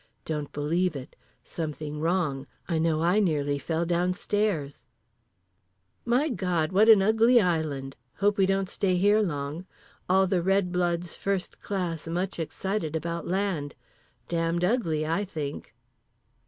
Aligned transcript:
Don't 0.25 0.51
believe 0.51 0.95
it. 0.95 1.15
Something 1.43 1.99
wrong. 1.99 2.47
I 2.67 2.79
know 2.79 3.03
I 3.03 3.19
nearly 3.19 3.59
fell 3.59 3.85
downstairs…. 3.85 4.83
My 6.05 6.27
God 6.27 6.71
what 6.71 6.89
an 6.89 7.03
ugly 7.03 7.39
island. 7.39 7.95
Hope 8.15 8.35
we 8.35 8.47
don't 8.47 8.67
stay 8.67 8.95
here 8.95 9.19
long. 9.21 9.67
All 10.09 10.25
the 10.25 10.41
red 10.41 10.71
bloods 10.71 11.15
first 11.15 11.61
class 11.61 12.07
much 12.07 12.39
excited 12.39 12.95
about 12.95 13.27
land. 13.27 13.75
Damned 14.27 14.65
ugly, 14.65 15.05
I 15.05 15.23
think. 15.23 15.75